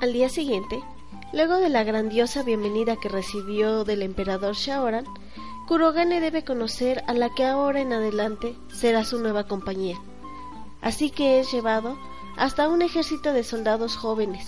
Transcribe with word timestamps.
Al 0.00 0.12
día 0.12 0.28
siguiente, 0.28 0.82
luego 1.32 1.56
de 1.56 1.68
la 1.68 1.84
grandiosa 1.84 2.42
bienvenida 2.42 2.96
que 2.96 3.08
recibió 3.08 3.84
del 3.84 4.02
emperador 4.02 4.54
Shaoran, 4.54 5.04
Kurogane 5.66 6.20
debe 6.20 6.44
conocer 6.44 7.02
a 7.06 7.14
la 7.14 7.34
que 7.34 7.44
ahora 7.44 7.80
en 7.80 7.92
adelante 7.92 8.54
será 8.72 9.04
su 9.04 9.18
nueva 9.18 9.44
compañía. 9.44 9.96
Así 10.82 11.10
que 11.10 11.40
es 11.40 11.50
llevado 11.50 11.96
hasta 12.36 12.68
un 12.68 12.82
ejército 12.82 13.32
de 13.32 13.44
soldados 13.44 13.96
jóvenes, 13.96 14.46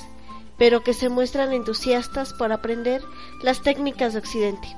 pero 0.59 0.83
que 0.83 0.93
se 0.93 1.09
muestran 1.09 1.53
entusiastas 1.53 2.35
por 2.35 2.53
aprender 2.53 3.03
las 3.43 3.63
técnicas 3.63 4.13
de 4.13 4.19
Occidente. 4.19 4.69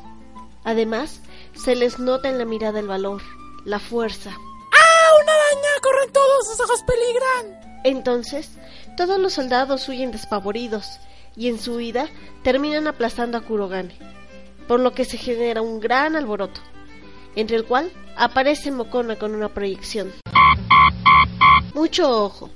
Además, 0.65 1.21
se 1.55 1.75
les 1.75 1.99
nota 1.99 2.29
en 2.29 2.39
la 2.39 2.45
mirada 2.45 2.79
el 2.79 2.87
valor, 2.87 3.23
la 3.65 3.79
fuerza. 3.79 4.31
¡Ah! 4.31 5.23
¡Una 5.23 5.33
araña! 5.33 5.81
¡Corren 5.83 6.13
todos! 6.13 6.49
¡Sus 6.49 6.61
ojos 6.61 6.85
peligran! 6.87 7.81
Entonces, 7.85 8.59
todos 8.99 9.21
los 9.21 9.35
soldados 9.35 9.89
huyen 9.89 10.11
despavoridos 10.11 10.99
y 11.37 11.47
en 11.47 11.61
su 11.61 11.75
huida 11.77 12.09
terminan 12.43 12.89
aplastando 12.89 13.39
a 13.39 13.43
Kurogane 13.43 13.95
por 14.67 14.81
lo 14.81 14.93
que 14.93 15.05
se 15.05 15.17
genera 15.17 15.63
un 15.63 15.79
gran 15.79 16.17
alboroto, 16.17 16.61
entre 17.37 17.57
el 17.57 17.65
cual 17.65 17.93
aparece 18.17 18.73
Mokona 18.73 19.15
con 19.15 19.37
una 19.37 19.51
proyección. 19.51 20.13
Mucho 21.75 22.25
ojo. 22.25 22.51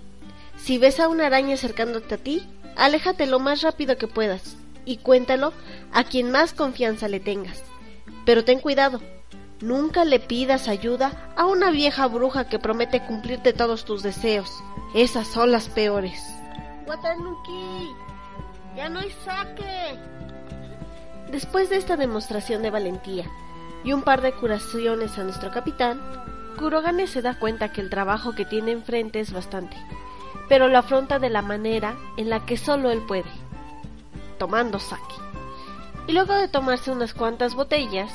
Si 0.56 0.78
ves 0.78 0.98
a 0.98 1.06
una 1.06 1.26
araña 1.26 1.54
acercándote 1.54 2.16
a 2.16 2.18
ti, 2.18 2.44
aléjate 2.76 3.26
lo 3.26 3.38
más 3.38 3.62
rápido 3.62 3.96
que 3.96 4.08
puedas 4.08 4.56
y 4.84 4.96
cuéntalo 4.96 5.52
a 5.92 6.02
quien 6.02 6.32
más 6.32 6.54
confianza 6.54 7.06
le 7.06 7.20
tengas. 7.20 7.62
Pero 8.26 8.44
ten 8.44 8.58
cuidado, 8.58 9.00
nunca 9.62 10.04
le 10.04 10.20
pidas 10.20 10.68
ayuda 10.68 11.32
a 11.36 11.46
una 11.46 11.70
vieja 11.70 12.06
bruja 12.08 12.48
que 12.48 12.58
promete 12.58 13.04
cumplirte 13.04 13.52
todos 13.52 13.84
tus 13.84 14.02
deseos. 14.02 14.62
Esas 14.94 15.26
son 15.28 15.52
las 15.52 15.68
peores. 15.68 16.20
Watanuki, 16.86 17.94
ya 18.76 18.88
no 18.88 19.00
hay 19.00 19.10
saque. 19.24 19.98
Después 21.30 21.70
de 21.70 21.76
esta 21.76 21.96
demostración 21.96 22.62
de 22.62 22.70
valentía 22.70 23.24
y 23.84 23.92
un 23.92 24.02
par 24.02 24.20
de 24.20 24.32
curaciones 24.32 25.16
a 25.18 25.24
nuestro 25.24 25.50
capitán, 25.50 26.00
Kurogane 26.58 27.06
se 27.06 27.22
da 27.22 27.38
cuenta 27.38 27.72
que 27.72 27.80
el 27.80 27.88
trabajo 27.88 28.34
que 28.34 28.44
tiene 28.44 28.72
enfrente 28.72 29.20
es 29.20 29.32
bastante, 29.32 29.76
pero 30.48 30.68
lo 30.68 30.78
afronta 30.78 31.18
de 31.18 31.30
la 31.30 31.40
manera 31.40 31.96
en 32.18 32.28
la 32.28 32.44
que 32.44 32.56
solo 32.56 32.90
él 32.90 33.00
puede, 33.06 33.30
tomando 34.38 34.78
sake. 34.78 35.14
Y 36.06 36.12
luego 36.12 36.34
de 36.34 36.48
tomarse 36.48 36.90
unas 36.90 37.14
cuantas 37.14 37.54
botellas, 37.54 38.12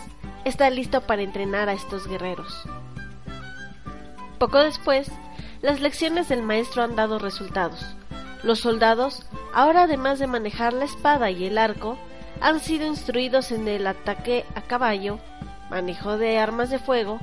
está 0.47 0.69
listo 0.69 1.01
para 1.01 1.21
entrenar 1.21 1.69
a 1.69 1.73
estos 1.73 2.07
guerreros. 2.07 2.63
Poco 4.39 4.59
después, 4.59 5.11
las 5.61 5.79
lecciones 5.79 6.29
del 6.29 6.43
maestro 6.43 6.83
han 6.83 6.95
dado 6.95 7.19
resultados. 7.19 7.85
Los 8.43 8.59
soldados, 8.59 9.25
ahora 9.53 9.83
además 9.83 10.19
de 10.19 10.27
manejar 10.27 10.73
la 10.73 10.85
espada 10.85 11.31
y 11.31 11.45
el 11.45 11.57
arco, 11.57 11.97
han 12.39 12.59
sido 12.59 12.85
instruidos 12.85 13.51
en 13.51 13.67
el 13.67 13.87
ataque 13.87 14.45
a 14.55 14.61
caballo, 14.61 15.19
manejo 15.69 16.17
de 16.17 16.37
armas 16.37 16.69
de 16.69 16.79
fuego, 16.79 17.19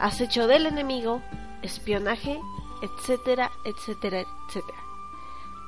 acecho 0.00 0.46
del 0.48 0.66
enemigo, 0.66 1.22
espionaje, 1.62 2.38
etcétera, 2.82 3.50
etcétera, 3.64 4.24
etcétera. 4.48 4.78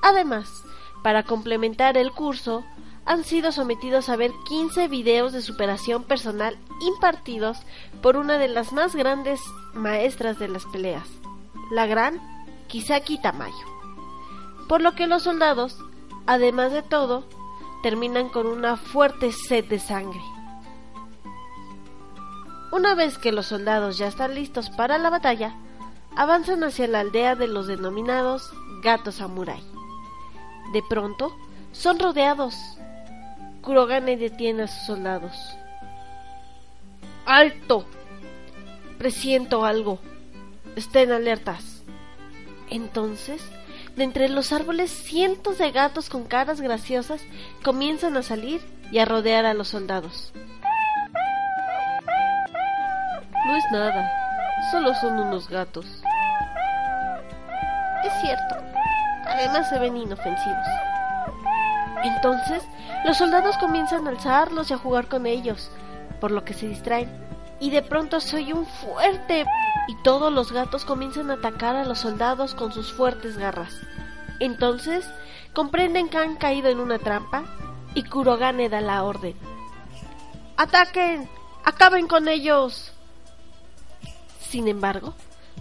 Además, 0.02 0.64
para 1.02 1.22
complementar 1.22 1.96
el 1.96 2.10
curso, 2.12 2.64
han 3.08 3.24
sido 3.24 3.52
sometidos 3.52 4.10
a 4.10 4.16
ver 4.16 4.32
15 4.46 4.86
videos 4.86 5.32
de 5.32 5.40
superación 5.40 6.04
personal 6.04 6.58
impartidos 6.82 7.56
por 8.02 8.18
una 8.18 8.36
de 8.36 8.48
las 8.48 8.74
más 8.74 8.94
grandes 8.94 9.40
maestras 9.72 10.38
de 10.38 10.46
las 10.46 10.66
peleas, 10.66 11.08
la 11.70 11.86
gran 11.86 12.20
Kisaki 12.68 13.16
Tamayo. 13.16 13.54
Por 14.68 14.82
lo 14.82 14.94
que 14.94 15.06
los 15.06 15.22
soldados, 15.22 15.78
además 16.26 16.70
de 16.70 16.82
todo, 16.82 17.24
terminan 17.82 18.28
con 18.28 18.47
una 18.47 18.76
fuerte 18.76 19.32
sed 19.32 19.64
de 19.64 19.78
sangre. 19.78 20.20
Una 22.70 22.94
vez 22.94 23.16
que 23.16 23.32
los 23.32 23.47
soldados 23.47 23.97
ya 23.97 24.08
están 24.08 24.34
listos 24.34 24.68
para 24.68 24.98
la 24.98 25.08
batalla, 25.08 25.56
avanzan 26.14 26.62
hacia 26.62 26.86
la 26.86 27.00
aldea 27.00 27.36
de 27.36 27.48
los 27.48 27.68
denominados 27.68 28.52
gatos 28.82 29.14
samurai. 29.14 29.62
De 30.74 30.82
pronto, 30.91 31.34
son 31.72 31.98
rodeados. 31.98 32.78
Kurogane 33.68 34.16
detiene 34.16 34.62
a 34.62 34.66
sus 34.66 34.86
soldados. 34.86 35.54
¡Alto! 37.26 37.84
Presiento 38.96 39.66
algo. 39.66 39.98
Estén 40.74 41.12
alertas. 41.12 41.82
Entonces, 42.70 43.42
de 43.94 44.04
entre 44.04 44.30
los 44.30 44.54
árboles 44.54 44.90
cientos 44.90 45.58
de 45.58 45.70
gatos 45.70 46.08
con 46.08 46.24
caras 46.24 46.62
graciosas 46.62 47.20
comienzan 47.62 48.16
a 48.16 48.22
salir 48.22 48.62
y 48.90 49.00
a 49.00 49.04
rodear 49.04 49.44
a 49.44 49.52
los 49.52 49.68
soldados. 49.68 50.32
No 53.46 53.54
es 53.54 53.64
nada, 53.70 54.10
solo 54.70 54.94
son 54.94 55.18
unos 55.18 55.46
gatos. 55.50 55.84
Es 58.02 58.12
cierto, 58.22 58.56
además 59.26 59.68
se 59.68 59.78
ven 59.78 59.94
inofensivos. 59.94 60.78
Entonces, 62.08 62.62
los 63.04 63.19
soldados 63.19 63.56
comienzan 63.58 64.06
a 64.06 64.10
alzarlos 64.10 64.70
y 64.70 64.74
a 64.74 64.78
jugar 64.78 65.08
con 65.08 65.26
ellos, 65.26 65.70
por 66.20 66.30
lo 66.30 66.44
que 66.44 66.54
se 66.54 66.66
distraen, 66.66 67.10
y 67.60 67.70
de 67.70 67.82
pronto 67.82 68.20
se 68.20 68.36
oye 68.36 68.54
un 68.54 68.66
fuerte 68.66 69.44
y 69.88 70.02
todos 70.02 70.32
los 70.32 70.52
gatos 70.52 70.84
comienzan 70.84 71.30
a 71.30 71.34
atacar 71.34 71.76
a 71.76 71.84
los 71.84 71.98
soldados 71.98 72.54
con 72.54 72.72
sus 72.72 72.92
fuertes 72.92 73.36
garras. 73.36 73.74
Entonces 74.41 75.06
comprenden 75.52 76.08
que 76.08 76.18
han 76.18 76.36
caído 76.36 76.68
en 76.68 76.78
una 76.78 76.98
trampa 76.98 77.44
y 77.94 78.04
Kurogane 78.04 78.68
da 78.68 78.80
la 78.80 79.02
orden. 79.02 79.34
¡Ataquen! 80.56 81.28
¡Acaben 81.64 82.06
con 82.06 82.28
ellos! 82.28 82.92
Sin 84.41 84.66
embargo, 84.68 85.14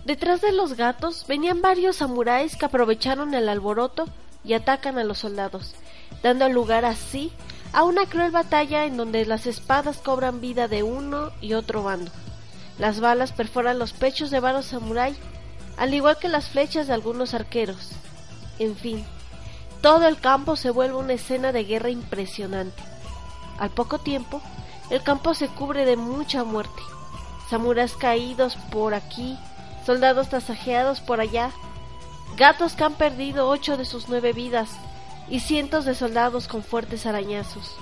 detrás 0.06 0.40
de 0.42 0.54
los 0.54 0.76
gatos 0.76 1.26
venían 1.28 1.62
varios 1.62 1.98
samuráis 1.98 2.56
que 2.56 2.66
aprovecharon 2.66 3.34
el 3.34 3.50
alboroto 3.50 4.06
y 4.44 4.54
atacan 4.54 4.98
a 4.98 5.04
los 5.04 5.20
soldados, 5.20 5.76
dando 6.24 6.50
lugar 6.50 6.86
así 6.86 7.32
a 7.74 7.84
una 7.84 8.06
cruel 8.06 8.32
batalla 8.32 8.86
en 8.86 8.98
donde 8.98 9.26
las 9.26 9.46
espadas 9.46 9.98
cobran 9.98 10.42
vida 10.42 10.68
de 10.68 10.84
uno 10.84 11.32
y 11.42 11.54
otro 11.54 11.84
bando. 11.84 12.12
Las 12.78 13.00
balas 13.00 13.32
perforan 13.32 13.80
los 13.80 13.94
pechos 13.94 14.32
de 14.32 14.40
varios 14.40 14.68
samuráis, 14.68 15.18
al 15.78 15.94
igual 15.94 16.18
que 16.18 16.30
las 16.30 16.50
flechas 16.50 16.88
de 16.88 16.94
algunos 16.94 17.34
arqueros. 17.34 17.92
En 18.60 18.76
fin, 18.76 19.06
todo 19.82 20.08
el 20.08 20.20
campo 20.20 20.56
se 20.56 20.70
vuelve 20.70 20.98
una 20.98 21.14
escena 21.14 21.52
de 21.52 21.64
guerra 21.64 21.90
impresionante. 21.90 22.82
Al 23.60 23.70
poco 23.70 24.00
tiempo, 24.00 24.42
el 24.90 25.04
campo 25.04 25.34
se 25.34 25.48
cubre 25.48 25.86
de 25.86 25.98
mucha 25.98 26.44
muerte. 26.44 26.82
Samuráis 27.50 27.96
caídos 27.96 28.56
por 28.72 28.94
aquí, 28.94 29.38
soldados 29.86 30.30
tasajeados 30.30 31.00
por 31.00 31.20
allá, 31.20 31.52
gatos 32.38 32.74
que 32.74 32.84
han 32.84 32.94
perdido 32.94 33.50
ocho 33.50 33.78
de 33.78 33.86
sus 33.86 34.10
nueve 34.10 34.34
vidas 34.34 34.70
y 35.30 35.40
cientos 35.40 35.86
de 35.86 35.96
soldados 35.96 36.48
con 36.48 36.64
fuertes 36.64 37.06
arañazos. 37.06 37.76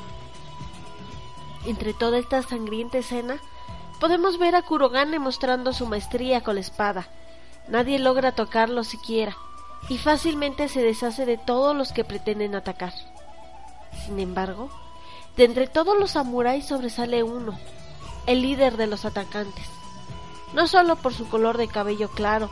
Entre 1.65 1.93
toda 1.93 2.17
esta 2.17 2.41
sangrienta 2.41 2.97
escena, 2.97 3.39
Podemos 3.99 4.37
ver 4.37 4.55
a 4.55 4.61
Kurogane 4.61 5.19
mostrando 5.19 5.71
su 5.71 5.87
maestría 5.87 6.41
con 6.41 6.55
la 6.55 6.61
espada. 6.61 7.07
Nadie 7.69 7.97
logra 7.97 8.33
tocarlo 8.33 8.83
siquiera, 8.83 9.37
y 9.87 9.97
fácilmente 9.97 10.67
se 10.67 10.81
deshace 10.81 11.25
de 11.25 11.37
todos 11.37 11.75
los 11.75 11.93
que 11.93 12.03
pretenden 12.03 12.55
atacar. 12.55 12.93
Sin 14.05 14.19
embargo, 14.19 14.69
de 15.37 15.45
entre 15.45 15.67
todos 15.67 15.97
los 15.97 16.11
samuráis 16.11 16.65
sobresale 16.65 17.23
uno, 17.23 17.57
el 18.27 18.41
líder 18.41 18.75
de 18.75 18.87
los 18.87 19.05
atacantes, 19.05 19.65
no 20.53 20.67
solo 20.67 20.97
por 20.97 21.13
su 21.13 21.29
color 21.29 21.57
de 21.57 21.67
cabello 21.67 22.09
claro 22.09 22.49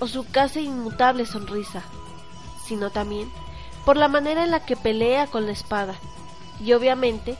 o 0.00 0.08
su 0.08 0.26
casi 0.26 0.60
inmutable 0.60 1.26
sonrisa, 1.26 1.82
sino 2.66 2.90
también 2.90 3.30
por 3.86 3.96
la 3.96 4.08
manera 4.08 4.42
en 4.42 4.50
la 4.50 4.66
que 4.66 4.76
pelea 4.76 5.28
con 5.28 5.46
la 5.46 5.52
espada, 5.52 5.94
y 6.60 6.72
obviamente 6.72 7.38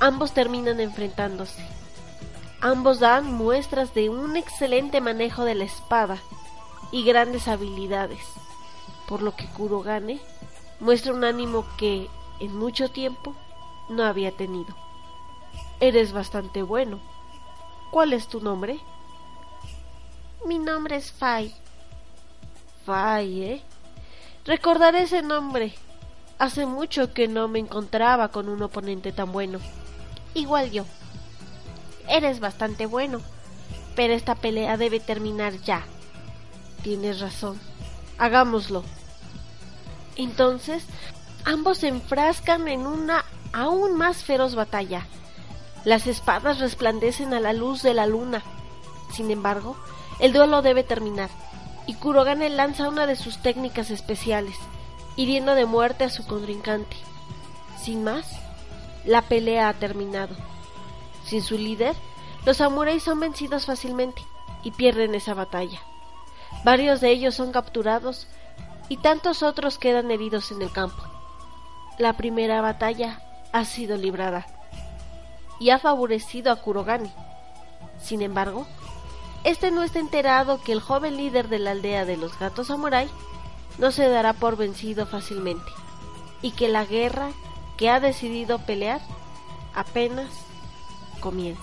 ambos 0.00 0.32
terminan 0.32 0.80
enfrentándose. 0.80 1.64
Ambos 2.60 2.98
dan 2.98 3.32
muestras 3.32 3.94
de 3.94 4.10
un 4.10 4.36
excelente 4.36 5.00
manejo 5.00 5.44
de 5.44 5.54
la 5.54 5.64
espada 5.64 6.18
y 6.90 7.04
grandes 7.04 7.46
habilidades, 7.46 8.26
por 9.06 9.22
lo 9.22 9.36
que 9.36 9.46
Kurogane 9.46 10.20
muestra 10.80 11.14
un 11.14 11.22
ánimo 11.22 11.64
que 11.78 12.10
en 12.40 12.56
mucho 12.56 12.90
tiempo 12.90 13.36
no 13.88 14.02
había 14.02 14.32
tenido. 14.32 14.74
Eres 15.78 16.12
bastante 16.12 16.64
bueno. 16.64 16.98
¿Cuál 17.92 18.14
es 18.14 18.26
tu 18.26 18.40
nombre? 18.40 18.80
Mi 20.44 20.58
nombre 20.58 20.96
es 20.96 21.12
Fai. 21.12 21.54
Fai, 22.84 23.42
¿eh? 23.42 23.62
Recordaré 24.44 25.02
ese 25.02 25.22
nombre. 25.22 25.72
Hace 26.38 26.66
mucho 26.66 27.12
que 27.12 27.28
no 27.28 27.48
me 27.48 27.58
encontraba 27.58 28.28
con 28.28 28.48
un 28.48 28.62
oponente 28.62 29.12
tan 29.12 29.32
bueno. 29.32 29.60
Igual 30.34 30.70
yo. 30.70 30.84
Eres 32.08 32.40
bastante 32.40 32.86
bueno, 32.86 33.20
pero 33.94 34.14
esta 34.14 34.34
pelea 34.34 34.76
debe 34.76 35.00
terminar 35.00 35.54
ya. 35.62 35.84
Tienes 36.82 37.20
razón. 37.20 37.58
Hagámoslo. 38.18 38.82
Entonces, 40.16 40.84
ambos 41.44 41.78
se 41.78 41.88
enfrascan 41.88 42.68
en 42.68 42.86
una 42.86 43.24
aún 43.52 43.96
más 43.96 44.24
feroz 44.24 44.54
batalla. 44.54 45.06
Las 45.84 46.06
espadas 46.06 46.58
resplandecen 46.58 47.34
a 47.34 47.40
la 47.40 47.52
luz 47.52 47.82
de 47.82 47.94
la 47.94 48.06
luna. 48.06 48.42
Sin 49.12 49.30
embargo, 49.30 49.76
el 50.18 50.32
duelo 50.32 50.62
debe 50.62 50.82
terminar, 50.82 51.30
y 51.86 51.94
Kurogane 51.94 52.48
lanza 52.48 52.88
una 52.88 53.06
de 53.06 53.16
sus 53.16 53.38
técnicas 53.42 53.90
especiales, 53.90 54.56
hiriendo 55.16 55.54
de 55.54 55.66
muerte 55.66 56.04
a 56.04 56.10
su 56.10 56.26
contrincante. 56.26 56.96
Sin 57.80 58.04
más, 58.04 58.40
la 59.04 59.22
pelea 59.22 59.68
ha 59.68 59.74
terminado. 59.74 60.34
Sin 61.24 61.42
su 61.42 61.56
líder, 61.56 61.94
los 62.44 62.58
samuráis 62.58 63.02
son 63.02 63.20
vencidos 63.20 63.66
fácilmente 63.66 64.22
y 64.62 64.70
pierden 64.72 65.14
esa 65.14 65.34
batalla. 65.34 65.80
Varios 66.64 67.00
de 67.00 67.10
ellos 67.10 67.34
son 67.34 67.52
capturados 67.52 68.26
y 68.88 68.98
tantos 68.98 69.42
otros 69.42 69.78
quedan 69.78 70.10
heridos 70.10 70.50
en 70.50 70.62
el 70.62 70.72
campo. 70.72 71.02
La 71.98 72.14
primera 72.14 72.60
batalla 72.60 73.22
ha 73.52 73.64
sido 73.64 73.96
librada 73.96 74.46
y 75.60 75.70
ha 75.70 75.78
favorecido 75.78 76.52
a 76.52 76.56
Kurogane. 76.56 77.12
Sin 78.00 78.22
embargo, 78.22 78.66
este 79.44 79.70
no 79.70 79.82
está 79.82 79.98
enterado 79.98 80.60
que 80.62 80.72
el 80.72 80.80
joven 80.80 81.16
líder 81.16 81.48
de 81.48 81.58
la 81.58 81.70
aldea 81.70 82.04
de 82.04 82.16
los 82.16 82.38
gatos 82.38 82.68
samurai 82.68 83.08
no 83.78 83.90
se 83.90 84.08
dará 84.08 84.32
por 84.32 84.56
vencido 84.56 85.06
fácilmente 85.06 85.70
y 86.42 86.52
que 86.52 86.68
la 86.68 86.84
guerra 86.84 87.30
que 87.76 87.90
ha 87.90 88.00
decidido 88.00 88.58
pelear 88.58 89.00
apenas 89.74 90.30
comienza. 91.20 91.62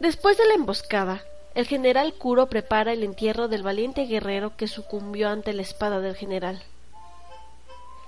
Después 0.00 0.38
de 0.38 0.46
la 0.46 0.54
emboscada, 0.54 1.22
el 1.54 1.66
general 1.66 2.14
Kuro 2.14 2.46
prepara 2.46 2.92
el 2.92 3.02
entierro 3.02 3.48
del 3.48 3.64
valiente 3.64 4.06
guerrero 4.06 4.56
que 4.56 4.68
sucumbió 4.68 5.28
ante 5.28 5.52
la 5.52 5.62
espada 5.62 6.00
del 6.00 6.14
general. 6.14 6.62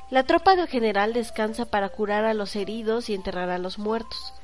La 0.08 0.22
tropa 0.22 0.54
del 0.54 0.68
general 0.68 1.12
descansa 1.12 1.66
para 1.66 1.88
curar 1.88 2.24
a 2.24 2.34
los 2.34 2.54
heridos 2.54 3.08
y 3.08 3.14
enterrar 3.14 3.50
a 3.50 3.58
los 3.58 3.78
muertos. 3.78 4.34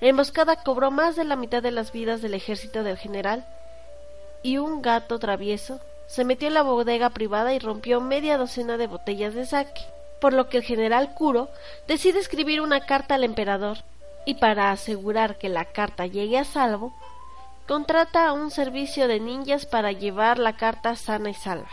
La 0.00 0.08
emboscada 0.08 0.56
cobró 0.56 0.90
más 0.90 1.16
de 1.16 1.24
la 1.24 1.36
mitad 1.36 1.62
de 1.62 1.70
las 1.70 1.92
vidas 1.92 2.20
del 2.20 2.34
ejército 2.34 2.82
del 2.82 2.98
general 2.98 3.46
y 4.42 4.58
un 4.58 4.82
gato 4.82 5.18
travieso 5.18 5.80
se 6.06 6.24
metió 6.24 6.48
en 6.48 6.54
la 6.54 6.62
bodega 6.62 7.10
privada 7.10 7.54
y 7.54 7.58
rompió 7.58 8.00
media 8.00 8.38
docena 8.38 8.76
de 8.76 8.86
botellas 8.86 9.34
de 9.34 9.46
sake, 9.46 9.86
por 10.20 10.32
lo 10.32 10.48
que 10.48 10.58
el 10.58 10.62
general 10.62 11.14
Kuro 11.14 11.48
decide 11.88 12.20
escribir 12.20 12.60
una 12.60 12.86
carta 12.86 13.16
al 13.16 13.24
emperador 13.24 13.78
y 14.24 14.34
para 14.34 14.70
asegurar 14.70 15.36
que 15.36 15.48
la 15.48 15.64
carta 15.64 16.06
llegue 16.06 16.38
a 16.38 16.44
salvo, 16.44 16.94
contrata 17.66 18.28
a 18.28 18.32
un 18.32 18.50
servicio 18.50 19.08
de 19.08 19.20
ninjas 19.20 19.66
para 19.66 19.92
llevar 19.92 20.38
la 20.38 20.56
carta 20.56 20.94
sana 20.94 21.30
y 21.30 21.34
salva. 21.34 21.70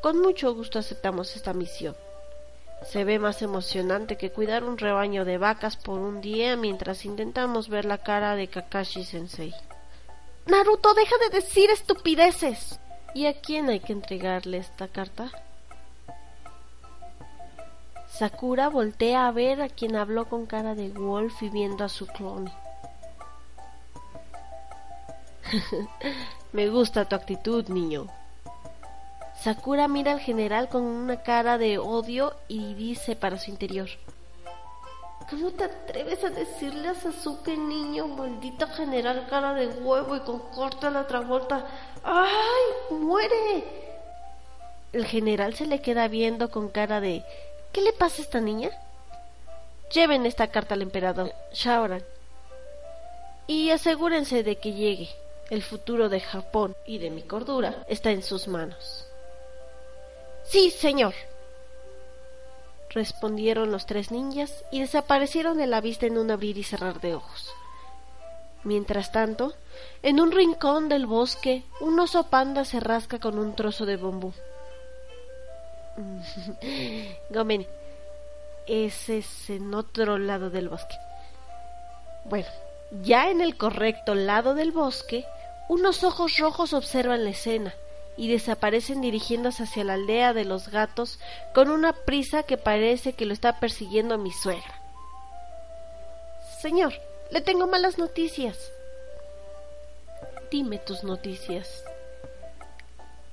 Con 0.00 0.20
mucho 0.20 0.54
gusto 0.54 0.78
aceptamos 0.78 1.34
esta 1.36 1.52
misión. 1.52 1.96
Se 2.82 3.04
ve 3.04 3.18
más 3.18 3.42
emocionante 3.42 4.16
que 4.16 4.30
cuidar 4.30 4.64
un 4.64 4.78
rebaño 4.78 5.24
de 5.24 5.38
vacas 5.38 5.76
por 5.76 5.98
un 5.98 6.20
día 6.20 6.56
mientras 6.56 7.04
intentamos 7.04 7.68
ver 7.68 7.84
la 7.84 7.98
cara 7.98 8.36
de 8.36 8.48
Kakashi 8.48 9.04
Sensei. 9.04 9.54
Naruto, 10.46 10.94
deja 10.94 11.16
de 11.18 11.40
decir 11.40 11.70
estupideces. 11.70 12.78
¿Y 13.14 13.26
a 13.26 13.40
quién 13.40 13.70
hay 13.70 13.80
que 13.80 13.92
entregarle 13.92 14.58
esta 14.58 14.88
carta? 14.88 15.30
Sakura 18.08 18.68
voltea 18.68 19.26
a 19.26 19.32
ver 19.32 19.62
a 19.62 19.68
quien 19.68 19.96
habló 19.96 20.28
con 20.28 20.46
cara 20.46 20.74
de 20.74 20.90
Wolf 20.90 21.42
y 21.42 21.48
viendo 21.48 21.82
a 21.82 21.88
su 21.88 22.06
clon. 22.06 22.50
Me 26.52 26.68
gusta 26.68 27.06
tu 27.06 27.16
actitud, 27.16 27.68
niño. 27.68 28.06
Sakura 29.42 29.88
mira 29.88 30.12
al 30.12 30.20
general 30.20 30.68
con 30.68 30.82
una 30.82 31.22
cara 31.22 31.58
de 31.58 31.78
odio 31.78 32.35
y 32.48 32.74
dice 32.74 33.16
para 33.16 33.38
su 33.38 33.50
interior. 33.50 33.88
¿Cómo 35.28 35.50
te 35.50 35.64
atreves 35.64 36.22
a 36.22 36.30
decirle 36.30 36.88
a 36.88 36.94
Sasuke 36.94 37.56
niño, 37.56 38.06
maldito 38.06 38.68
general 38.68 39.26
cara 39.28 39.54
de 39.54 39.66
huevo 39.66 40.14
y 40.14 40.20
con 40.20 40.38
corta 40.50 40.88
la 40.90 41.00
otra 41.00 41.20
vuelta? 41.20 41.66
¡Ay! 42.04 42.96
¡Muere! 42.96 43.64
El 44.92 45.04
general 45.04 45.54
se 45.54 45.66
le 45.66 45.82
queda 45.82 46.06
viendo 46.06 46.50
con 46.50 46.68
cara 46.68 47.00
de 47.00 47.24
¿Qué 47.72 47.80
le 47.80 47.92
pasa 47.92 48.22
a 48.22 48.24
esta 48.24 48.40
niña? 48.40 48.70
Lleven 49.92 50.26
esta 50.26 50.46
carta 50.46 50.74
al 50.74 50.82
emperador 50.82 51.32
Shaoran 51.52 52.04
y 53.48 53.70
asegúrense 53.70 54.42
de 54.42 54.56
que 54.56 54.72
llegue. 54.72 55.08
El 55.50 55.62
futuro 55.62 56.08
de 56.08 56.20
Japón 56.20 56.76
y 56.86 56.98
de 56.98 57.10
mi 57.10 57.22
cordura 57.22 57.84
está 57.88 58.10
en 58.10 58.22
sus 58.22 58.48
manos. 58.48 59.06
Sí, 60.44 60.70
señor 60.70 61.14
respondieron 62.96 63.70
los 63.70 63.84
tres 63.84 64.10
ninjas 64.10 64.64
y 64.72 64.80
desaparecieron 64.80 65.58
de 65.58 65.66
la 65.66 65.82
vista 65.82 66.06
en 66.06 66.16
un 66.16 66.30
abrir 66.30 66.56
y 66.56 66.64
cerrar 66.64 66.98
de 67.00 67.14
ojos. 67.14 67.52
Mientras 68.64 69.12
tanto, 69.12 69.52
en 70.02 70.18
un 70.18 70.32
rincón 70.32 70.88
del 70.88 71.04
bosque, 71.04 71.62
un 71.80 72.00
oso 72.00 72.30
panda 72.30 72.64
se 72.64 72.80
rasca 72.80 73.20
con 73.20 73.38
un 73.38 73.54
trozo 73.54 73.84
de 73.84 73.98
bambú. 73.98 74.32
Gomen, 77.30 77.66
ese 78.66 79.18
es 79.18 79.50
en 79.50 79.74
otro 79.74 80.16
lado 80.16 80.48
del 80.48 80.70
bosque. 80.70 80.96
Bueno, 82.24 82.48
ya 83.02 83.30
en 83.30 83.42
el 83.42 83.58
correcto 83.58 84.14
lado 84.14 84.54
del 84.54 84.72
bosque, 84.72 85.26
unos 85.68 86.02
ojos 86.02 86.38
rojos 86.38 86.72
observan 86.72 87.24
la 87.24 87.30
escena 87.30 87.74
y 88.16 88.28
desaparecen 88.28 89.00
dirigiéndose 89.00 89.64
hacia 89.64 89.84
la 89.84 89.94
aldea 89.94 90.32
de 90.32 90.44
los 90.44 90.68
gatos 90.68 91.18
con 91.54 91.70
una 91.70 91.92
prisa 91.92 92.42
que 92.42 92.56
parece 92.56 93.12
que 93.12 93.26
lo 93.26 93.32
está 93.32 93.60
persiguiendo 93.60 94.18
mi 94.18 94.32
suegra. 94.32 94.80
Señor, 96.60 96.94
le 97.30 97.40
tengo 97.40 97.66
malas 97.66 97.98
noticias. 97.98 98.56
Dime 100.50 100.78
tus 100.78 101.04
noticias. 101.04 101.84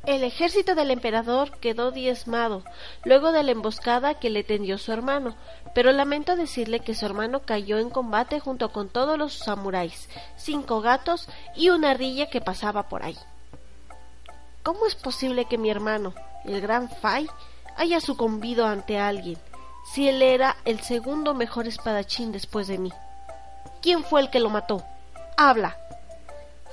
El 0.05 0.23
ejército 0.23 0.75
del 0.75 0.91
emperador 0.91 1.57
quedó 1.59 1.91
diezmado 1.91 2.63
luego 3.05 3.31
de 3.31 3.41
la 3.41 3.51
emboscada 3.51 4.19
que 4.19 4.29
le 4.29 4.43
tendió 4.43 4.77
su 4.77 4.91
hermano, 4.91 5.37
pero 5.73 5.93
lamento 5.93 6.35
decirle 6.35 6.81
que 6.81 6.93
su 6.93 7.05
hermano 7.05 7.43
cayó 7.45 7.79
en 7.79 7.89
combate 7.89 8.41
junto 8.41 8.73
con 8.73 8.89
todos 8.89 9.17
los 9.17 9.33
samuráis, 9.33 10.09
cinco 10.35 10.81
gatos 10.81 11.29
y 11.55 11.69
una 11.69 11.91
ardilla 11.91 12.29
que 12.29 12.41
pasaba 12.41 12.89
por 12.89 13.03
ahí. 13.03 13.17
¿Cómo 14.63 14.85
es 14.85 14.95
posible 14.95 15.45
que 15.45 15.57
mi 15.57 15.69
hermano, 15.69 16.13
el 16.45 16.61
gran 16.61 16.89
Fai, 16.89 17.27
haya 17.75 17.99
sucumbido 17.99 18.65
ante 18.65 18.97
alguien, 18.97 19.37
si 19.93 20.07
él 20.07 20.21
era 20.21 20.55
el 20.63 20.79
segundo 20.79 21.33
mejor 21.33 21.67
espadachín 21.67 22.31
después 22.31 22.67
de 22.67 22.77
mí? 22.77 22.91
¿Quién 23.81 24.05
fue 24.05 24.21
el 24.21 24.29
que 24.29 24.39
lo 24.39 24.49
mató? 24.49 24.81
Habla. 25.35 25.77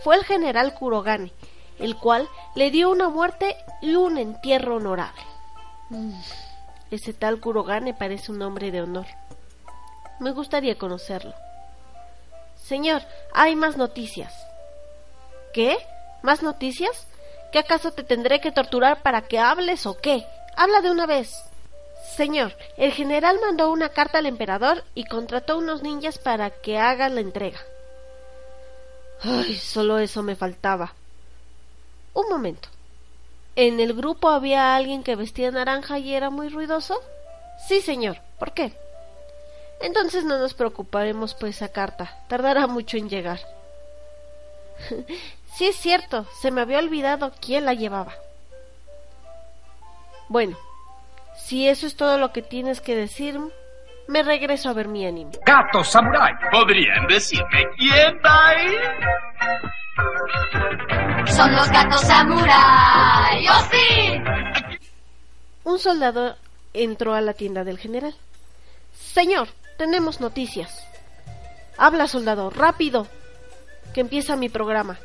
Fue 0.04 0.14
el 0.14 0.24
general 0.24 0.74
Kurogane, 0.74 1.32
el 1.80 1.96
cual 1.96 2.28
le 2.54 2.70
dio 2.70 2.90
una 2.90 3.08
muerte 3.08 3.56
y 3.82 3.96
un 3.96 4.18
entierro 4.18 4.76
honorable. 4.76 5.22
Mm, 5.88 6.12
ese 6.92 7.12
tal 7.12 7.40
Kurogane 7.40 7.92
parece 7.92 8.30
un 8.30 8.40
hombre 8.42 8.70
de 8.70 8.82
honor. 8.82 9.06
Me 10.20 10.30
gustaría 10.30 10.78
conocerlo. 10.78 11.34
Señor, 12.54 13.02
hay 13.32 13.56
más 13.56 13.76
noticias. 13.76 14.32
¿Qué? 15.52 15.76
¿Más 16.22 16.44
noticias? 16.44 17.08
¿Qué 17.52 17.58
acaso 17.58 17.92
te 17.92 18.04
tendré 18.04 18.40
que 18.40 18.52
torturar 18.52 19.02
para 19.02 19.22
que 19.22 19.38
hables 19.38 19.86
o 19.86 19.98
qué? 19.98 20.24
Habla 20.56 20.80
de 20.80 20.90
una 20.90 21.06
vez. 21.06 21.34
Señor, 22.16 22.56
el 22.76 22.92
general 22.92 23.38
mandó 23.40 23.70
una 23.70 23.88
carta 23.88 24.18
al 24.18 24.26
emperador 24.26 24.84
y 24.94 25.04
contrató 25.04 25.58
unos 25.58 25.82
ninjas 25.82 26.18
para 26.18 26.50
que 26.50 26.78
hagan 26.78 27.14
la 27.14 27.20
entrega. 27.20 27.60
Ay, 29.22 29.56
solo 29.56 29.98
eso 29.98 30.22
me 30.22 30.36
faltaba. 30.36 30.94
Un 32.14 32.28
momento. 32.28 32.68
¿En 33.56 33.80
el 33.80 33.94
grupo 33.94 34.28
había 34.28 34.74
alguien 34.74 35.02
que 35.02 35.16
vestía 35.16 35.50
naranja 35.50 35.98
y 35.98 36.14
era 36.14 36.30
muy 36.30 36.48
ruidoso? 36.48 37.00
Sí, 37.68 37.80
señor. 37.80 38.18
¿Por 38.38 38.52
qué? 38.52 38.72
Entonces 39.80 40.24
no 40.24 40.38
nos 40.38 40.54
preocuparemos 40.54 41.34
por 41.34 41.48
esa 41.48 41.68
carta. 41.68 42.18
Tardará 42.28 42.66
mucho 42.66 42.96
en 42.96 43.08
llegar. 43.08 43.40
Sí 45.54 45.66
es 45.66 45.76
cierto, 45.76 46.26
se 46.40 46.50
me 46.50 46.60
había 46.60 46.78
olvidado 46.78 47.32
quién 47.40 47.64
la 47.64 47.74
llevaba. 47.74 48.14
Bueno, 50.28 50.56
si 51.36 51.68
eso 51.68 51.86
es 51.86 51.96
todo 51.96 52.18
lo 52.18 52.32
que 52.32 52.42
tienes 52.42 52.80
que 52.80 52.94
decir, 52.94 53.38
me 54.08 54.22
regreso 54.22 54.68
a 54.68 54.72
ver 54.72 54.88
mi 54.88 55.06
anime. 55.06 55.32
Gato 55.44 55.82
Samurai. 55.84 56.32
¿Podrían 56.50 57.06
decirme 57.06 57.64
quién 57.76 58.20
va 58.24 58.48
a 58.48 58.62
ir? 58.62 58.80
Son 61.26 61.52
los 61.54 61.70
gatos 61.70 62.00
samurai. 62.00 63.46
¡Oh, 63.48 63.68
sí! 63.70 64.22
Un 65.64 65.78
soldado 65.78 66.36
entró 66.72 67.14
a 67.14 67.20
la 67.20 67.34
tienda 67.34 67.64
del 67.64 67.78
general. 67.78 68.14
Señor, 68.92 69.48
tenemos 69.78 70.20
noticias. 70.20 70.86
Habla, 71.76 72.06
soldado, 72.06 72.50
rápido. 72.50 73.06
que 73.94 74.00
empieza 74.00 74.36
mi 74.36 74.48
programa. 74.48 74.98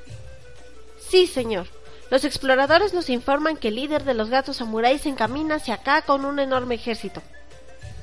Sí, 1.07 1.27
señor. 1.27 1.67
Los 2.09 2.24
exploradores 2.24 2.93
nos 2.93 3.09
informan 3.09 3.57
que 3.57 3.69
el 3.69 3.75
líder 3.75 4.03
de 4.03 4.13
los 4.13 4.29
gatos 4.29 4.57
samuráis 4.57 5.01
se 5.01 5.09
encamina 5.09 5.55
hacia 5.55 5.75
acá 5.75 6.03
con 6.03 6.25
un 6.25 6.39
enorme 6.39 6.75
ejército. 6.75 7.21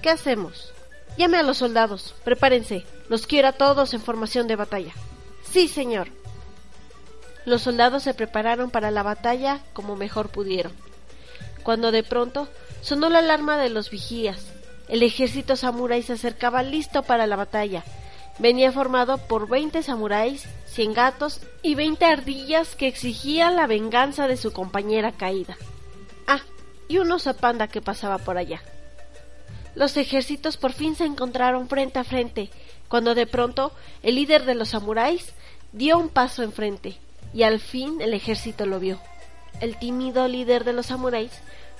¿Qué 0.00 0.10
hacemos? 0.10 0.72
Llame 1.16 1.38
a 1.38 1.42
los 1.42 1.58
soldados. 1.58 2.14
Prepárense. 2.24 2.84
Los 3.08 3.26
quiero 3.26 3.48
a 3.48 3.52
todos 3.52 3.94
en 3.94 4.00
formación 4.00 4.48
de 4.48 4.56
batalla. 4.56 4.92
Sí, 5.42 5.68
señor. 5.68 6.08
Los 7.44 7.62
soldados 7.62 8.02
se 8.02 8.14
prepararon 8.14 8.70
para 8.70 8.90
la 8.90 9.02
batalla 9.02 9.60
como 9.72 9.96
mejor 9.96 10.30
pudieron. 10.30 10.72
Cuando 11.62 11.92
de 11.92 12.02
pronto 12.02 12.48
sonó 12.80 13.08
la 13.08 13.18
alarma 13.18 13.58
de 13.58 13.68
los 13.68 13.90
vigías. 13.90 14.46
El 14.88 15.02
ejército 15.02 15.56
samurái 15.56 16.02
se 16.02 16.14
acercaba 16.14 16.62
listo 16.62 17.02
para 17.02 17.26
la 17.26 17.36
batalla. 17.36 17.84
Venía 18.38 18.72
formado 18.72 19.18
por 19.18 19.48
20 19.48 19.82
samuráis, 19.82 20.46
100 20.66 20.94
gatos 20.94 21.40
y 21.62 21.74
20 21.74 22.04
ardillas 22.04 22.74
que 22.74 22.88
exigían 22.88 23.56
la 23.56 23.66
venganza 23.66 24.26
de 24.26 24.36
su 24.36 24.52
compañera 24.52 25.12
caída. 25.12 25.56
Ah, 26.26 26.40
y 26.88 26.98
un 26.98 27.12
oso 27.12 27.34
panda 27.34 27.68
que 27.68 27.82
pasaba 27.82 28.18
por 28.18 28.38
allá. 28.38 28.62
Los 29.74 29.96
ejércitos 29.96 30.56
por 30.56 30.72
fin 30.72 30.96
se 30.96 31.04
encontraron 31.04 31.68
frente 31.68 31.98
a 31.98 32.04
frente, 32.04 32.50
cuando 32.88 33.14
de 33.14 33.26
pronto 33.26 33.72
el 34.02 34.16
líder 34.16 34.44
de 34.44 34.54
los 34.54 34.70
samuráis 34.70 35.32
dio 35.72 35.98
un 35.98 36.08
paso 36.08 36.42
enfrente, 36.42 36.96
y 37.32 37.42
al 37.42 37.60
fin 37.60 38.00
el 38.00 38.14
ejército 38.14 38.66
lo 38.66 38.80
vio. 38.80 38.98
El 39.60 39.78
tímido 39.78 40.26
líder 40.28 40.64
de 40.64 40.72
los 40.72 40.86
samuráis, 40.86 41.32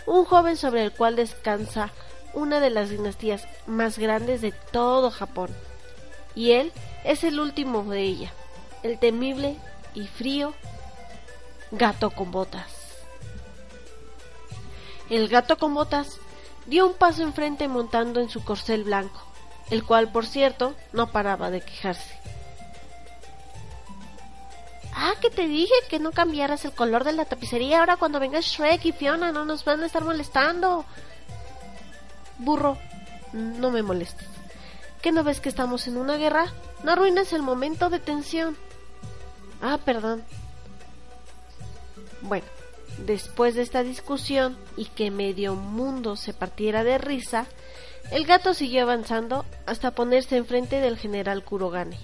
un 0.07 0.25
joven 0.25 0.57
sobre 0.57 0.85
el 0.85 0.93
cual 0.93 1.17
descansa 1.17 1.93
una 2.35 2.61
de 2.61 2.71
las 2.71 2.91
dinastías 2.91 3.47
más 3.67 3.99
grandes 3.99 4.41
de 4.41 4.53
todo 4.73 5.11
Japón. 5.11 5.51
Y 6.35 6.53
él 6.53 6.73
es 7.05 7.25
el 7.25 7.41
último 7.41 7.85
de 7.85 8.03
ella, 8.03 8.33
el 8.83 8.99
temible 8.99 9.57
y 9.95 10.07
frío 10.07 10.55
gato 11.71 12.11
con 12.11 12.31
botas. 12.31 12.71
El 15.11 15.29
gato 15.29 15.59
con 15.59 15.75
botas 15.75 16.19
dio 16.67 16.87
un 16.87 16.95
paso 16.95 17.23
enfrente 17.23 17.69
montando 17.69 18.21
en 18.21 18.31
su 18.31 18.45
corcel 18.45 18.85
blanco, 18.85 19.21
el 19.71 19.85
cual, 19.85 20.11
por 20.11 20.27
cierto, 20.27 20.75
no 20.93 21.11
paraba 21.11 21.51
de 21.51 21.61
quejarse. 21.61 22.23
Ah, 24.95 25.15
que 25.21 25.31
te 25.31 25.49
dije 25.49 25.73
que 25.89 25.99
no 25.99 26.13
cambiaras 26.13 26.65
el 26.65 26.73
color 26.73 27.05
de 27.05 27.13
la 27.13 27.25
tapicería. 27.25 27.81
Ahora 27.81 27.97
cuando 27.97 28.21
venga 28.21 28.41
Shrek 28.41 28.85
y 28.85 28.93
Fiona 28.93 29.33
no 29.33 29.45
nos 29.45 29.65
van 29.65 29.83
a 29.83 29.87
estar 29.87 30.05
molestando. 30.05 30.85
Burro, 32.39 32.79
no 33.33 33.71
me 33.71 33.83
molestes. 33.83 34.32
¿Qué 35.03 35.11
no 35.11 35.25
ves 35.25 35.41
que 35.41 35.49
estamos 35.49 35.89
en 35.89 35.97
una 35.97 36.17
guerra? 36.17 36.47
No 36.85 36.93
arruines 36.93 37.33
el 37.33 37.43
momento 37.43 37.91
de 37.91 37.99
tensión. 37.99 38.57
Ah, 39.61 39.79
perdón. 39.85 40.23
Bueno, 42.21 42.47
después 42.99 43.57
de 43.57 43.63
esta 43.63 43.83
discusión 43.83 44.57
y 44.77 44.85
que 44.87 45.11
medio 45.11 45.57
mundo 45.57 46.15
se 46.15 46.33
partiera 46.33 46.85
de 46.85 46.99
risa, 46.99 47.47
el 48.13 48.27
gato 48.27 48.55
siguió 48.55 48.83
avanzando 48.83 49.45
hasta 49.67 49.91
ponerse 49.91 50.37
enfrente 50.37 50.81
del 50.81 50.97
general 50.97 51.43
Kurogane. 51.43 51.99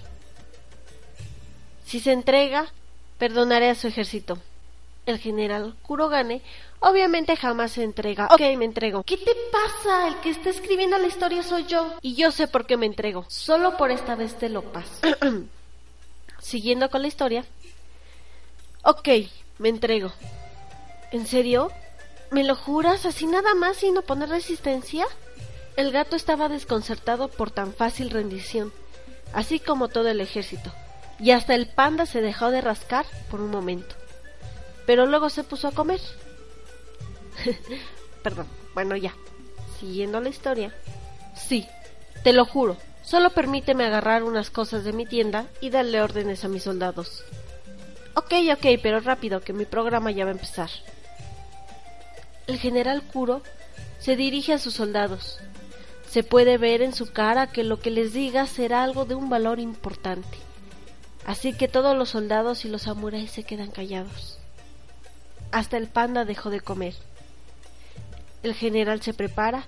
Si 1.85 2.01
se 2.01 2.11
entrega, 2.11 2.67
perdonaré 3.17 3.69
a 3.69 3.75
su 3.75 3.87
ejército. 3.87 4.37
El 5.09 5.17
general 5.17 5.75
Kurogane 5.81 6.43
obviamente 6.79 7.35
jamás 7.35 7.71
se 7.71 7.83
entrega. 7.83 8.27
Ok, 8.31 8.41
me 8.57 8.65
entrego. 8.65 9.01
¿Qué 9.03 9.17
te 9.17 9.33
pasa? 9.51 10.07
El 10.07 10.17
que 10.17 10.29
está 10.29 10.51
escribiendo 10.51 10.99
la 10.99 11.07
historia 11.07 11.41
soy 11.41 11.65
yo. 11.65 11.95
Y 12.03 12.13
yo 12.13 12.31
sé 12.31 12.47
por 12.47 12.67
qué 12.67 12.77
me 12.77 12.85
entrego. 12.85 13.25
Solo 13.27 13.75
por 13.75 13.89
esta 13.89 14.13
vez 14.13 14.37
te 14.37 14.49
lo 14.49 14.61
paso. 14.61 15.01
Siguiendo 16.39 16.91
con 16.91 17.01
la 17.01 17.07
historia. 17.07 17.43
Ok, 18.83 19.09
me 19.57 19.69
entrego. 19.69 20.11
¿En 21.11 21.25
serio? 21.25 21.71
¿Me 22.29 22.43
lo 22.43 22.55
juras 22.55 23.07
así 23.07 23.25
nada 23.25 23.55
más 23.55 23.77
sin 23.77 23.97
oponer 23.97 24.29
resistencia? 24.29 25.07
El 25.75 25.91
gato 25.91 26.15
estaba 26.15 26.49
desconcertado 26.49 27.29
por 27.29 27.49
tan 27.49 27.73
fácil 27.73 28.11
rendición, 28.11 28.71
así 29.33 29.59
como 29.59 29.87
todo 29.87 30.09
el 30.09 30.21
ejército, 30.21 30.71
y 31.19 31.31
hasta 31.31 31.55
el 31.55 31.67
panda 31.67 32.05
se 32.05 32.21
dejó 32.21 32.51
de 32.51 32.61
rascar 32.61 33.05
por 33.31 33.41
un 33.41 33.49
momento. 33.49 33.98
Pero 34.89 35.05
luego 35.05 35.29
se 35.29 35.43
puso 35.43 35.67
a 35.67 35.71
comer. 35.71 36.01
Perdón, 38.23 38.47
bueno 38.73 38.95
ya. 38.95 39.13
Siguiendo 39.79 40.19
la 40.19 40.29
historia. 40.29 40.73
Sí, 41.35 41.67
te 42.23 42.33
lo 42.33 42.43
juro. 42.43 42.75
Solo 43.03 43.29
permíteme 43.29 43.85
agarrar 43.85 44.23
unas 44.23 44.49
cosas 44.49 44.83
de 44.83 44.91
mi 44.91 45.05
tienda 45.05 45.45
y 45.61 45.69
darle 45.69 46.01
órdenes 46.01 46.43
a 46.43 46.47
mis 46.47 46.63
soldados. 46.63 47.23
Ok, 48.15 48.33
ok, 48.51 48.79
pero 48.81 48.99
rápido, 48.99 49.41
que 49.41 49.53
mi 49.53 49.65
programa 49.65 50.09
ya 50.09 50.25
va 50.25 50.31
a 50.31 50.33
empezar. 50.33 50.71
El 52.47 52.57
general 52.57 53.03
Kuro 53.03 53.43
se 53.99 54.15
dirige 54.15 54.53
a 54.53 54.57
sus 54.57 54.73
soldados. 54.73 55.37
Se 56.09 56.23
puede 56.23 56.57
ver 56.57 56.81
en 56.81 56.95
su 56.95 57.13
cara 57.13 57.51
que 57.51 57.63
lo 57.63 57.79
que 57.79 57.91
les 57.91 58.11
diga 58.11 58.47
será 58.47 58.81
algo 58.81 59.05
de 59.05 59.13
un 59.13 59.29
valor 59.29 59.59
importante. 59.59 60.39
Así 61.27 61.53
que 61.53 61.67
todos 61.67 61.95
los 61.95 62.09
soldados 62.09 62.65
y 62.65 62.69
los 62.69 62.81
samuráis 62.81 63.29
se 63.29 63.43
quedan 63.43 63.69
callados. 63.69 64.38
Hasta 65.51 65.77
el 65.77 65.87
panda 65.87 66.25
dejó 66.25 66.49
de 66.49 66.61
comer. 66.61 66.95
El 68.43 68.53
general 68.53 69.01
se 69.01 69.13
prepara, 69.13 69.65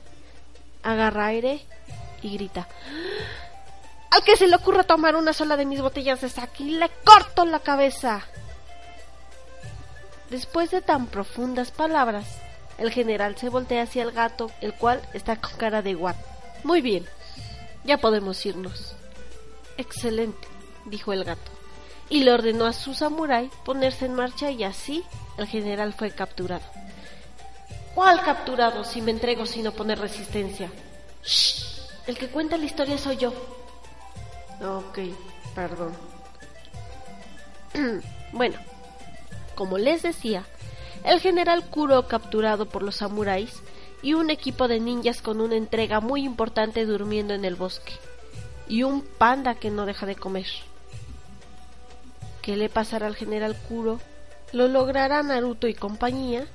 agarra 0.84 1.28
aire 1.28 1.66
y 2.22 2.36
grita. 2.36 2.68
Al 4.12 4.24
que 4.24 4.36
se 4.36 4.48
le 4.48 4.56
ocurra 4.56 4.84
tomar 4.84 5.16
una 5.16 5.34
sola 5.34 5.58
de 5.58 5.66
mis 5.66 5.82
botellas 5.82 6.22
de 6.22 6.30
sake, 6.30 6.64
le 6.64 6.90
corto 7.04 7.46
la 7.46 7.60
cabeza. 7.60 8.22
Después 10.30 10.72
de 10.72 10.82
tan 10.82 11.08
profundas 11.08 11.72
palabras, 11.72 12.26
el 12.78 12.92
general 12.92 13.38
se 13.38 13.50
voltea 13.50 13.84
hacia 13.84 14.04
el 14.04 14.12
gato, 14.12 14.52
el 14.62 14.74
cual 14.74 15.02
está 15.14 15.36
con 15.36 15.52
cara 15.58 15.82
de 15.82 15.94
guap. 15.94 16.16
Muy 16.64 16.82
bien, 16.82 17.06
ya 17.84 17.98
podemos 17.98 18.46
irnos. 18.46 18.96
Excelente, 19.78 20.48
dijo 20.86 21.14
el 21.14 21.24
gato, 21.24 21.52
y 22.12 22.26
le 22.26 22.34
ordenó 22.34 22.66
a 22.66 22.74
su 22.74 22.94
samurái 22.94 23.50
ponerse 23.64 24.06
en 24.06 24.14
marcha 24.14 24.52
y 24.52 24.66
así 24.66 25.04
el 25.38 25.48
general 25.48 25.94
fue 25.94 26.12
capturado. 26.12 26.66
¿Cuál 27.96 28.22
capturado 28.22 28.84
si 28.84 29.02
me 29.02 29.12
entrego 29.12 29.46
sin 29.46 29.66
oponer 29.66 29.98
resistencia? 29.98 30.70
Shh, 31.24 31.80
el 32.08 32.18
que 32.18 32.28
cuenta 32.28 32.58
la 32.58 32.66
historia 32.66 32.98
soy 32.98 33.16
yo. 33.16 33.30
Ok, 34.62 35.00
perdón. 35.56 35.94
bueno, 38.34 38.58
como 39.56 39.78
les 39.78 40.04
decía, 40.04 40.44
el 41.06 41.22
general 41.22 41.66
Kuro 41.70 42.10
capturado 42.10 42.68
por 42.68 42.84
los 42.84 42.98
samuráis 42.98 43.62
y 44.02 44.16
un 44.16 44.30
equipo 44.30 44.68
de 44.68 44.82
ninjas 44.82 45.22
con 45.22 45.40
una 45.40 45.56
entrega 45.56 46.02
muy 46.02 46.26
importante 46.26 46.86
durmiendo 46.86 47.34
en 47.34 47.46
el 47.46 47.56
bosque 47.56 47.94
y 48.68 48.84
un 48.84 49.02
panda 49.02 49.56
que 49.56 49.72
no 49.72 49.86
deja 49.86 50.06
de 50.06 50.16
comer. 50.18 50.48
¿Qué 52.42 52.58
le 52.58 52.70
pasará 52.70 53.08
al 53.08 53.16
general 53.16 53.56
Kuro? 53.68 54.00
¿Lo 54.52 54.68
logrará 54.68 55.22
Naruto 55.22 55.68
y 55.68 55.74
compañía? 55.74 56.46